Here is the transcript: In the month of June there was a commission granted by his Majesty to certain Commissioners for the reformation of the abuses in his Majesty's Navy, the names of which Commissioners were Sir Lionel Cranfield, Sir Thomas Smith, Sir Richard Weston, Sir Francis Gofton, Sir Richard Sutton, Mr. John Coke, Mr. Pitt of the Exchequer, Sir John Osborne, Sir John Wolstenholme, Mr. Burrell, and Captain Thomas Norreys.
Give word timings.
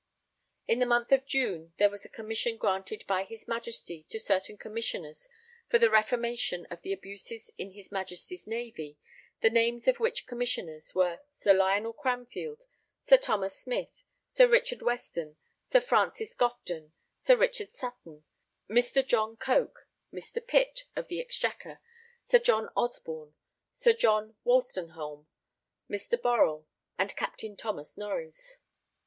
In 0.67 0.79
the 0.79 0.87
month 0.87 1.11
of 1.11 1.27
June 1.27 1.75
there 1.77 1.91
was 1.91 2.05
a 2.05 2.09
commission 2.09 2.57
granted 2.57 3.03
by 3.07 3.23
his 3.23 3.47
Majesty 3.47 4.01
to 4.09 4.17
certain 4.19 4.57
Commissioners 4.57 5.29
for 5.69 5.77
the 5.77 5.91
reformation 5.91 6.65
of 6.71 6.81
the 6.81 6.91
abuses 6.91 7.51
in 7.55 7.73
his 7.73 7.91
Majesty's 7.91 8.47
Navy, 8.47 8.97
the 9.41 9.49
names 9.51 9.87
of 9.87 9.99
which 9.99 10.25
Commissioners 10.25 10.95
were 10.95 11.19
Sir 11.29 11.53
Lionel 11.53 11.93
Cranfield, 11.93 12.63
Sir 13.03 13.15
Thomas 13.17 13.55
Smith, 13.59 14.01
Sir 14.27 14.47
Richard 14.47 14.81
Weston, 14.81 15.37
Sir 15.67 15.79
Francis 15.81 16.33
Gofton, 16.33 16.93
Sir 17.19 17.35
Richard 17.35 17.71
Sutton, 17.71 18.23
Mr. 18.67 19.05
John 19.05 19.37
Coke, 19.37 19.87
Mr. 20.11 20.43
Pitt 20.43 20.85
of 20.95 21.09
the 21.09 21.19
Exchequer, 21.21 21.79
Sir 22.27 22.39
John 22.39 22.69
Osborne, 22.75 23.35
Sir 23.75 23.93
John 23.93 24.33
Wolstenholme, 24.45 25.27
Mr. 25.87 26.19
Burrell, 26.19 26.67
and 26.97 27.15
Captain 27.15 27.55
Thomas 27.55 27.99
Norreys. 27.99 28.57